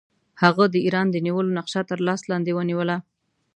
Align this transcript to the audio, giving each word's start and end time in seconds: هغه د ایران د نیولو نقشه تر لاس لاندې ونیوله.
هغه 0.41 0.63
د 0.69 0.75
ایران 0.85 1.07
د 1.11 1.17
نیولو 1.25 1.55
نقشه 1.59 1.81
تر 1.89 1.99
لاس 2.07 2.21
لاندې 2.31 2.51
ونیوله. 2.55 2.97